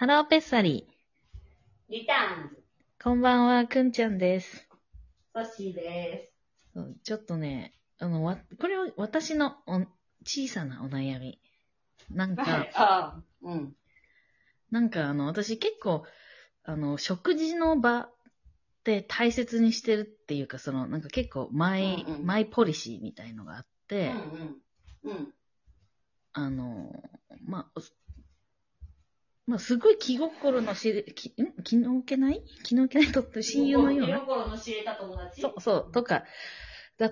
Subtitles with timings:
[0.00, 1.92] ハローペッサリー。
[1.92, 2.62] リターンズ、
[3.04, 4.66] こんばんは、くんちゃんです。
[5.34, 6.32] ソッシーで
[6.72, 9.82] そうちょっとね、あの、わ、これは私のお
[10.24, 11.38] 小さなお悩み。
[12.08, 12.36] なんす。
[12.36, 12.70] か、はい。
[12.76, 13.76] ああ、うん。
[14.70, 16.06] なんかあの、私結構、
[16.64, 18.12] あの、食事の場っ
[18.84, 24.14] て大切にしてるっていうか、その、なんか結構マイ、うんうんマイポリシーみたいのがあって、
[25.04, 25.12] うんうん。
[25.12, 25.34] うん。
[26.32, 27.02] あの、
[27.44, 27.80] まあ、
[29.50, 31.62] まあ、すごい気心の知れ、きん？
[31.64, 32.44] 気の置けない？
[32.62, 33.12] 気の置けない？
[33.12, 34.20] とって親友のような？
[34.20, 35.40] 心の知れた友達？
[35.40, 36.22] そう、そう、とか、
[36.98, 37.10] だ、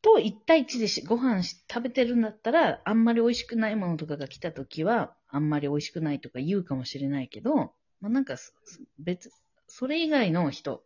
[0.00, 7.72] と一対一でしご飯し食べてるんだったら、あんまり美味しくないものとかが来た時は、あんまり美味しくないとか言うかもしれないけど、ま
[8.04, 8.54] あ、なんかす、
[8.98, 9.30] 別、
[9.66, 10.84] それ以外の人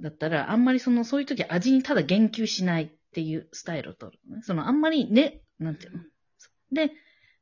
[0.00, 4.42] だったら、あんまりその、そういう時味にただ言及しないっていうスタイルを取るのね。
[4.42, 6.00] その、あんまりね、なんていうの？
[6.72, 6.90] で、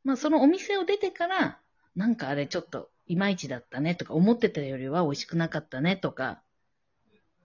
[0.04, 1.60] まあ、そのお店を出てから、
[1.94, 6.42] なんかあれちょっといまいちだったねとか、思ってたよりは美味しくなかったねとか、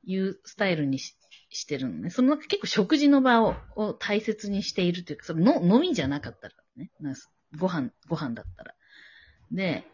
[0.03, 1.17] いうスタイルにし
[1.49, 2.09] してるのね。
[2.09, 6.91] その結構食事の場をを大切にしているというか、そのの飲みじゃなかったらね。
[6.99, 7.22] なんか
[7.58, 8.75] ご飯、ご飯だったら。
[9.52, 9.86] で、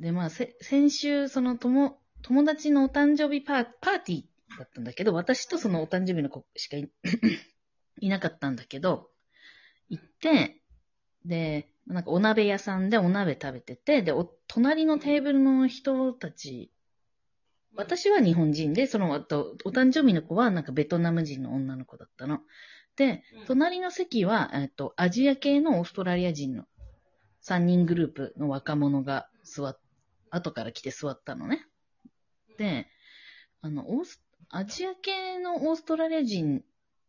[0.00, 4.22] で、まあ、せ先週、その友、友達のお誕生日パーパーティー
[4.58, 6.90] だったんだけど、私とそのお誕生日の子しかい
[8.00, 9.10] いなかったんだけど、
[9.88, 10.60] 行って、
[11.24, 16.70] で、なんかお鍋屋さんでお鍋食べてて、で、お、隣のテーブルの人たち、
[17.76, 22.40] 私は日本人で、その、あと、お誕生日の子はなんかベトナム人の女の子だったの。
[22.96, 26.64] で、うん隣の席は、えっと、アジア系のオーストラリア人の
[27.42, 29.78] 3人グループの若者が座っ、
[30.30, 31.66] 後から来て座ったのね。
[32.56, 32.86] で、
[33.60, 36.62] あの、オース、アジア系のオーストラリア人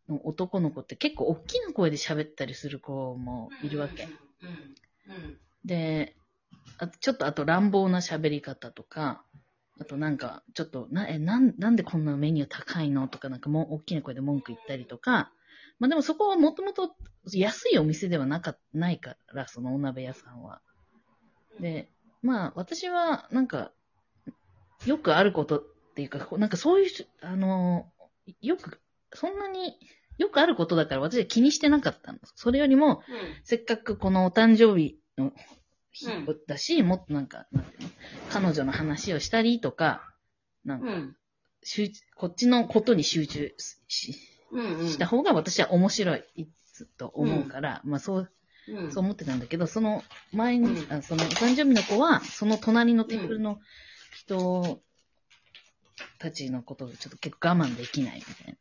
[0.09, 4.07] の男の子って結構大きな声で喋ったりする子もいるわけ。
[5.63, 6.15] で、
[6.77, 9.23] あとちょっとあと乱暴な喋り方とか、
[9.79, 15.31] あとなんか、ちょっと、な、え、なん、なんでこんなメニュー高いのとかなんかもう大きな声で文句言ったりとか、
[15.79, 16.95] まあでもそこはもともと
[17.33, 20.61] 安いお店ではなか、ないから、そのお鍋屋さんは。
[21.59, 21.89] で、
[22.21, 23.73] まあ私はなんか、
[24.85, 25.63] よくあることっ
[25.95, 27.91] ていうか、なんかそういうし、あの、
[28.41, 28.79] よく、
[29.13, 29.77] そんなに
[30.17, 32.33] よくあることだから私は気にしてなかったんです。
[32.35, 33.03] それよりも、
[33.43, 35.33] せっかくこのお誕生日の
[35.91, 37.89] 日うんだし、もっとなんか、なんていうの、
[38.29, 40.03] 彼女の話をしたりとか、
[40.65, 41.15] なんか、うん。
[41.63, 43.53] 集中こっちのことに集中
[43.87, 44.13] し。
[44.87, 46.23] した方が私は面白い
[46.97, 48.31] と思うから、まあそう、
[48.67, 48.91] うん。
[48.91, 53.59] そう思ってたんだけど、その前に、うんあそのお誕生日の子は、その隣のテーブルの
[54.13, 54.81] 人
[56.19, 58.57] たちのことをちょっと結構我慢できないみたいな。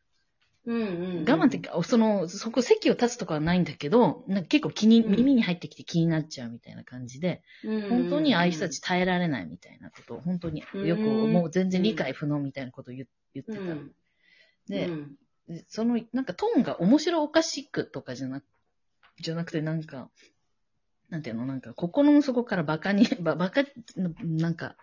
[0.67, 0.77] うん。
[0.77, 1.25] うん。
[1.29, 13.61] 我慢ってその、そこ席を立つとかはないんだけど、なんか結構気に、うん耳に入ってきて気になっちゃうみたいな感じで、うん、本当にああいう人たち耐えられないみたいなことを、本当によく、うんもう全然理解不能みたいなことを言言ってた。
[13.61, 13.93] うん。
[14.69, 14.89] で、
[15.69, 18.45] その、なんかトーンが面白おかしくとかじゃなく、
[19.21, 20.11] じゃなくてなんか、
[21.11, 23.65] なんていうの、なんか心の底からバカに、ばバカ、
[23.97, 24.77] なんか、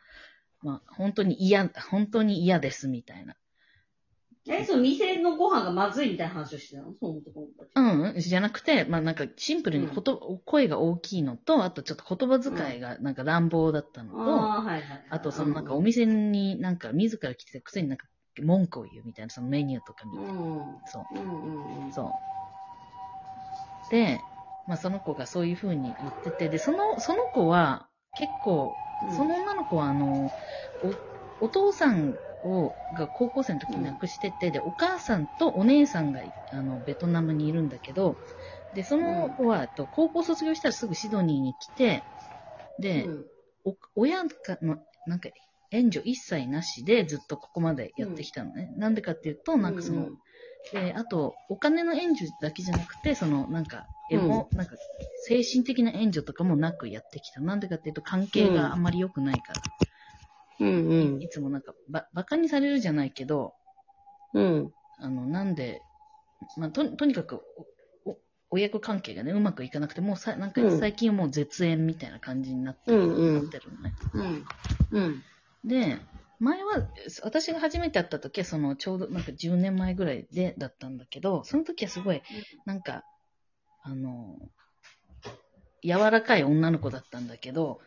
[0.62, 3.36] まあ、本当に嫌、本当に嫌ですみたいな。
[4.48, 6.94] え、その店のご飯がまずいみたいな話をしてたの？
[7.00, 7.70] その男の子たち。
[7.76, 15.06] うん、じゃなくて、まあなんかシンプルにこと、声が大きいのと、あとちょっと言葉遣いがなんか乱暴だったのと、ああ、はいはいはい。
[15.10, 18.08] あとそのなんかお店になんか自ら来てたくせになんか
[18.42, 20.18] 文句を言うみたいな、そのメニューとか見て。
[20.18, 20.82] うん。
[20.86, 21.08] そう。
[21.12, 21.92] うんうんうん。
[21.94, 22.20] そ
[23.88, 23.92] う。
[23.92, 24.28] で、
[24.66, 30.32] まあその子がそういう風に言ってて、で、その、その子は結構、うんその女の子はあの、
[30.80, 30.94] お、
[31.40, 36.22] お父さんを、が高校生の時に亡くしてて、で、お母さんとお姉さんが、
[36.52, 38.20] あの、ベトナムにいるんだけど、
[38.74, 42.06] で、その子は、と高校卒業したらすぐシドニーに来て、
[42.80, 43.08] で、
[43.96, 45.30] 親かの、なんか、
[45.72, 48.70] 援助一切なしでずっとここまでやってきたのね。
[48.76, 50.18] なんでかっていうと、なんかその、うん
[50.72, 54.76] で、あと、お金の援助だけじゃなくて、その、なんか、エモ、なんか、
[55.16, 57.42] 精神的な援助とかもなくやってきた。
[57.42, 59.62] なんでかっていうと、関係があんまり良くないから。
[60.62, 63.56] うんうんいつもなんか、ば、馬鹿にされるじゃないけど、
[64.34, 64.74] うん。
[64.98, 65.86] あの、なんで、
[66.58, 67.42] まあ、と、とにかく、
[68.06, 68.18] お、お
[68.52, 73.94] 親子関係がね、うまくいかなくて、もうさ、なんかうん最近はもう絶縁みたいな感じになって,、うんうんなってるのね。
[74.14, 74.46] うん。
[74.92, 75.24] うん。
[75.64, 75.98] で、
[76.40, 76.88] 前は、
[77.24, 82.22] 私が初めて会った時は、その、ちょうどなんか10年前ぐらいで、だったんだけど、その時はすごい、
[82.66, 83.06] なんか、
[83.84, 84.38] あの、
[85.84, 87.80] 柔らかい女の子だったんだけど、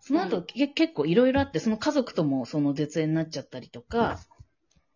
[0.00, 0.44] その後、うん。
[0.44, 4.18] け結構いろいろあって、その家族ともその絶縁になっちゃったりとか、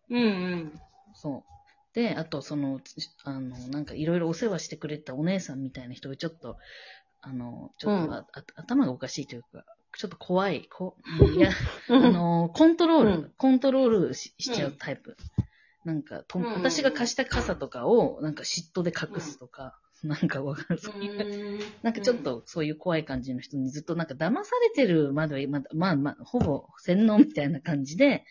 [0.09, 0.81] うんうん。
[1.13, 1.95] そう。
[1.95, 2.79] で、あとその、
[3.23, 6.57] あの、なんかいろいろお世話してくれたお姉さんみたいな人がちょっと、
[7.21, 8.13] あの、ちょっと、うん。
[8.13, 9.63] ああ頭がおかしいというか、
[9.97, 10.97] ちょっと怖い、こ
[11.35, 11.51] いや、
[11.87, 13.33] あの、コントロール、うん。
[13.37, 15.15] コントロールししちゃうタイプ。
[15.85, 16.45] なんかと、うん。
[16.45, 20.79] 私が貸した傘とかを、なんか嫉妬で隠すとか、 なんかわかる。
[21.81, 28.23] なんかちょっとそういう怖い感じの人にずっとなんか騙されてるまでは、まだまあまあ、ほぼ洗脳みたいな感じで、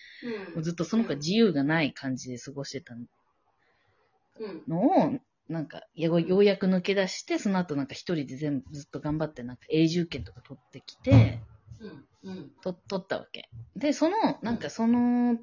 [0.54, 4.62] うん、ずっとその子は自由がない感じで過ごしてたうん。
[4.68, 11.40] のを、なんか、よようやく抜け出して、その後なんか一人で全部ずっと頑張って、なんか永住権とか取ってきて、
[11.80, 12.30] うん。
[12.30, 12.50] うん。
[12.62, 13.48] と取ったわけ。
[13.76, 15.38] で、その、なんかその、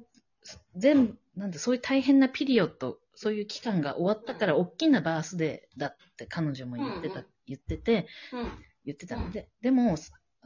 [0.76, 8.52] 全部、なんだ、そういう大変なピリオッド、そういう期間が終わったから、大きなバースデーだって彼女も言ってた、うん言ってて、うん。
[8.84, 9.96] 言ってたので、でも、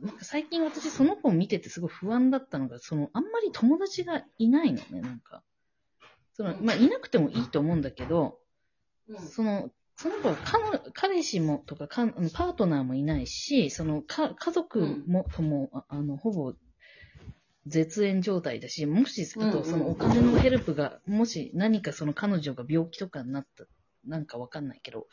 [0.00, 5.42] なんか最近私その子を見ててすごい不安だったのが、その、あんまり友達がいないのね、なんか。
[6.34, 8.38] その、まあ、いなくてもいいと思うんだけど、
[9.08, 9.18] うん。
[9.18, 16.52] その、その子は彼彼氏もとかかんパートナーもいないし、そのか家族も、とも、ああの、ほぼ
[17.66, 23.64] 絶縁状態だし、もし、あとそのお金のヘルプが、もし何かその彼女が病気とかになった、
[24.04, 25.08] なんかわかんないけど、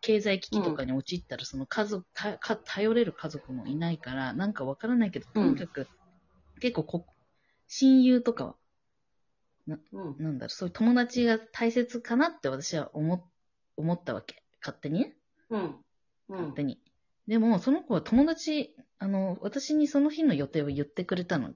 [0.00, 5.88] 経済危機とかに陥ったら、その家族、かか頼れる家族もいないから、なんかわからないけど、とにかく、
[6.60, 7.06] 結構こ、
[7.66, 8.56] 親友とかは、
[9.66, 9.80] うん。
[10.18, 13.24] なんだろう、そういう友達が大切かなって私は思っ
[13.76, 14.42] 思ったわけ。
[14.62, 15.16] 勝手にね。
[15.50, 15.60] うん。
[15.60, 15.82] うん
[16.28, 16.80] 勝手に。
[17.26, 21.54] でも、その子は友達、あの、私にその日の予定を言ってくれたの。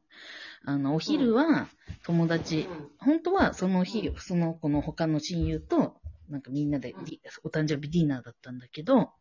[0.64, 1.68] あの、お昼は
[2.04, 9.12] 友達、本当はその日、うんその子の他の親友と、なんかみんなでディお誕生日ディナーだったんだけど、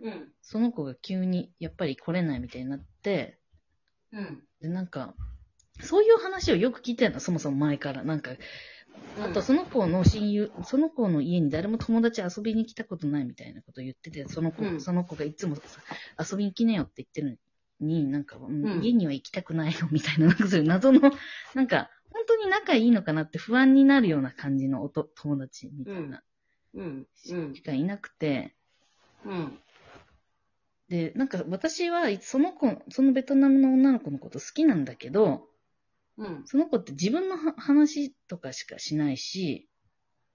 [0.00, 0.32] うん。
[0.42, 3.38] その子が急にやっぱり来れないみたいになって、
[4.12, 4.42] うん。
[4.60, 5.14] で、なんか、
[5.80, 8.02] そういう話をよく聞いてるの、そもそも前から。
[8.04, 8.30] なんか、
[9.20, 15.62] あとその子の親友、その子の家に誰も友達遊びに来たことないみたいなことを言ってて、その子、うんその子がいつもさ
[16.32, 17.38] 遊びに来なよって言ってる
[17.80, 18.36] のに、なんか、
[18.82, 21.00] 家には行きたくないよみたいな、なんかそういう謎の、
[21.54, 26.22] なんか、本当に仲いいのかなって不安になるような感じのおと友達みたいな、
[26.74, 27.06] うん。
[27.30, 27.54] うん。
[27.54, 28.54] しかいなくて、
[29.24, 29.58] うん。
[30.88, 35.47] で、なんか私はその子、そのベトナムの女の子のこと好きなんだけど、
[36.18, 36.42] うん。
[36.46, 39.68] その子って自分のは話とかしかしないし、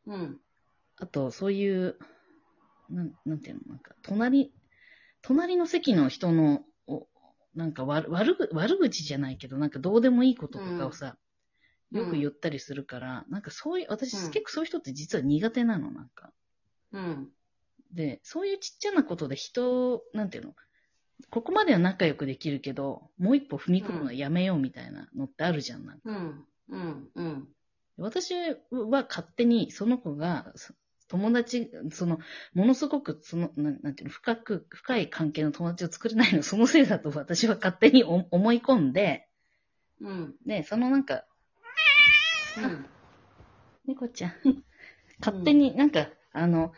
[0.06, 0.40] うん。
[0.98, 1.98] あと、そういう、
[2.90, 4.54] なん、なんていうの、なんか、隣、
[5.22, 7.08] 隣の席の人の、お
[7.56, 11.24] なんか悪、悪口じゃないけど、なんかどうでもいいこととかをさ、うん
[11.94, 16.34] よく言ったりするから、なんかそういう、私、うん結構そういう人って実は苦手なの、なんか。
[16.92, 17.30] うん。
[17.92, 20.56] で、そういうちっちゃなことで人を、なんていうの、
[21.30, 26.02] ここまでは仲良くできるけど、もう一歩踏み込むのはやめようみたいなのってあるじゃん、なんか。
[26.06, 26.46] うん。
[26.70, 27.10] うん。
[27.16, 27.48] うん。
[27.98, 28.34] 私
[28.72, 30.74] は勝手にその子が、そ
[31.10, 32.18] 友達、その、
[32.56, 39.28] ものすごく、その、なんなんていうの、深く、深い関係の友達を作れないの、 そのせいだと私は勝手にお思い込んで、
[40.02, 40.36] うん。
[40.46, 41.24] で、そのなんか、
[42.58, 42.86] うん。
[43.86, 44.34] 猫ちゃん、
[45.20, 46.74] 勝手になんか、あの、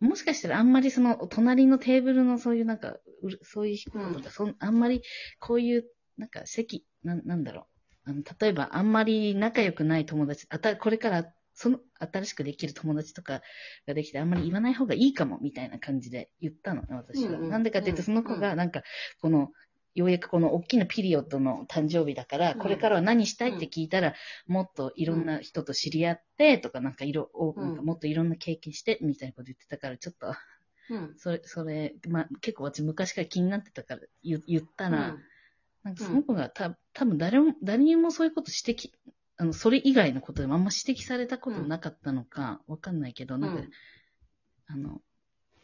[0.00, 2.96] もしかしたらあんまりその、隣のテーブルのそういうなんか、
[3.42, 5.02] そういう人とか、うんそんあんまり
[5.38, 5.84] こういう、
[6.16, 7.68] なんか席、なんなんだろ
[8.06, 8.10] う。
[8.10, 13.42] あの例えば、あんまり仲良くない友達、あた、これから、その、新しくできる友達とか
[13.86, 17.38] ができて、あんまり言わない方がいいかも、みたいな感じで言ったのね、私は。
[17.38, 18.82] うんうんなんでかっていうと、うんその子が、なんか、
[19.20, 19.50] この、
[19.98, 24.14] ようやくこの大きなピリオドの誕生日だから、うんこれからは何したいって聞いたら、
[24.46, 30.34] もっといろんな人と知り合って、とか、なんかいろ、なんかもっといろんな経験して、みたいなこと言ってたから、ちょっと、
[30.90, 31.14] うん。
[31.16, 35.16] それ、それ、まあ、結構私昔から気になってたから言言ったら、
[35.82, 38.90] なんかその子がた多分誰も、誰にもそういうこと指摘、
[39.36, 43.70] あの、それ以外のことでもあんま指摘されたことなかったのか、わかんないけど、なんか、うん
[44.70, 45.00] あの、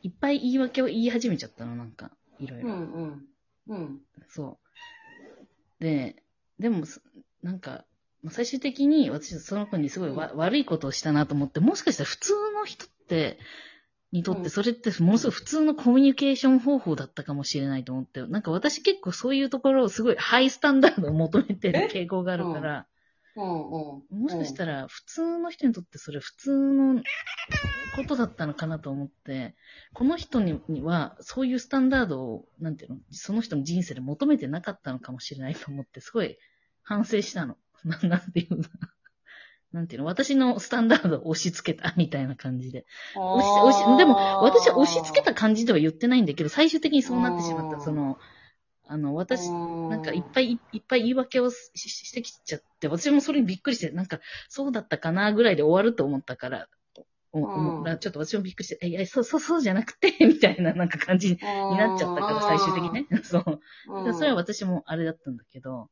[0.03, 2.69] いっぱい言い訳を言い始めちゃったの、なんか、いろいろ。
[2.71, 2.93] うん。
[2.93, 3.27] うん。
[3.69, 4.01] うん。
[4.29, 4.59] そ
[5.81, 5.83] う。
[5.83, 6.23] で、
[6.59, 7.03] でも、す
[7.43, 7.85] なんか、
[8.23, 13.39] まあ最終的に私その子にすごいわ、悪いことをしたなと思って、もしかしたら普通の人って、
[14.13, 22.87] にとっうんてそれってものすごい普通のコミュニケーション方法だったかもしれないと思って、なんか私結構そういうところをすごいハイスタンダードを求めてる傾向があるから、
[23.37, 23.45] うん。
[23.45, 24.21] うん。
[24.23, 27.03] もしかしたら普通の人にとってそれ普通の
[27.95, 29.55] ことだったのかなと思って、
[29.93, 36.39] この人ににはそういうスタンダードを、なんていうの、その人の人生で求めてなかったのかもしれないと思って、すごい
[36.83, 37.57] 反省したの。
[37.85, 38.65] ななんていうの。
[39.73, 42.87] なんていうの私のスタンダードを押し付けたみたいな感じで。
[43.17, 47.81] 押し押しでも、私は押し付けた感じでは言ってないんだけど、最終的にそうなってしまった。
[47.81, 48.19] その、
[48.87, 56.84] あの、私、ななんかいっぱいいっぱい言い訳をしてきちゃって、私もそれにびっくりして、なんかそうだったかなぐらいで終わると思ったから、お
[57.35, 61.39] うんおちょっと私もびっくりして、いや、そうそうそうじゃなくて、 みたいななんか感じに
[61.71, 63.09] になっちゃったから、最終的にね。
[63.25, 63.61] そう。
[64.05, 64.15] うん。
[64.15, 65.91] それは私もあれだったんだけど、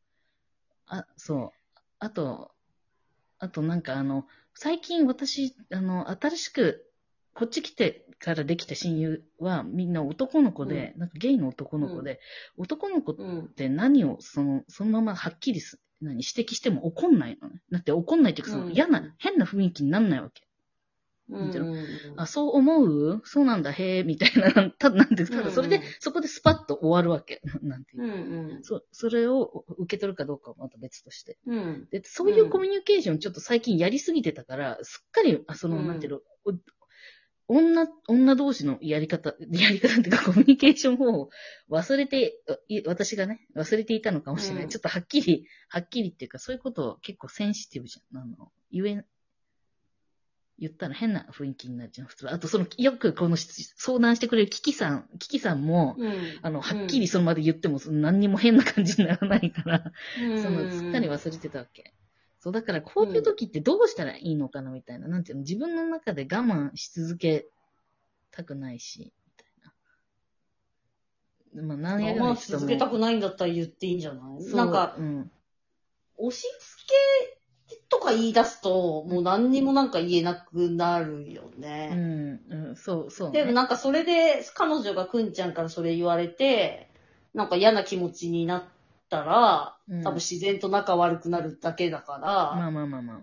[0.87, 1.51] あ、そう。
[1.99, 2.53] あと、
[3.39, 6.89] あとなんかあの、最近私、あの、新しく、
[7.35, 12.21] こっち来てからできた親友はみんな男の子で、なんかゲイの男の子で、
[12.57, 13.49] 男の子っうん。
[13.49, 17.63] て何をその、そのままはっきりす、何、指摘しても怒んないのね。
[17.71, 20.47] だって怒んないっていうか、そのうん嫌な、変な雰囲気になんないわけ。
[21.33, 21.51] うん。
[21.51, 21.87] うん
[22.17, 23.23] あ、そう思う？
[23.25, 27.41] そうなんだ、へえ、みたいな、 ただ、なんて、ただそれで、うんそこでスパッと終わるわけ。
[27.62, 28.65] なんていううんうん。
[28.65, 31.39] そ、それを受け取るかどうかはまた別として。
[31.47, 31.89] うん。
[31.91, 36.53] で、そういうコミュニケーションちょっと最近やりすぎてたから、すっかり、あその、うんなんていうの、お
[37.49, 41.31] 女、女同士のやり方、 やり方っていうかコミュニケーション方法を
[41.71, 44.65] 忘れて、い私がね、忘れていたのかもしれない。
[44.65, 48.23] うんちょっとはっきり、はっきりっていうか、そういうことを結構センシティブじゃん。
[48.23, 49.05] あの、言え、
[50.59, 52.35] 言ったら変な雰囲気になるじゃん、普通は。
[52.35, 56.38] あと、その、よくこの質相談してくれるキキさん、キキさんも、うん。
[56.42, 59.92] あの、はっきりその場で言っても、その何にも変な感じにならないから、
[60.30, 61.94] うん、その、すっかり忘れてたわけ。
[62.38, 67.47] そう、だからこういう時ってどうしたらいいのかなみたいな、なんていうの、自分の中で我慢し続け
[68.30, 69.49] たくないし、みたい
[71.62, 71.68] な。
[71.68, 74.44] まあ、なんやかんまあ、やちょっともう続けたくないんだったら言っていいんじゃない？
[74.54, 75.30] なんか、うん。
[76.16, 76.49] 押し付
[77.28, 77.42] け
[77.93, 81.89] とか言い出すと、もう何にもなんか言えなくなるようね。
[81.91, 83.41] ん、うん、そう、そう、ね。
[83.41, 86.91] でもなんかそれで、彼女がくんちゃんからそれ言われて、
[87.35, 88.63] なんか嫌な気持ちになっ
[89.11, 93.19] たら、うん多分自然と仲悪くなるだけだから、まあまあまあまあ。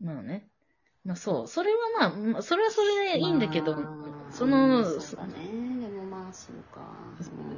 [0.00, 0.48] まあね。
[1.04, 1.46] まあそう。
[1.46, 5.34] それはまあまあ、それはそれでいいんだけど、まあその、うんそうだね。
[5.80, 6.80] でもまあ、そうか。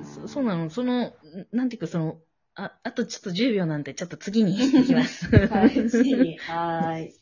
[0.03, 1.13] そそうなの、その、
[1.53, 2.19] なんていうかその、
[2.59, 5.27] あ、あとちょっと10秒なんで、ちょっと次に行きます。
[5.49, 6.39] はい、次に。
[6.45, 7.21] はーい。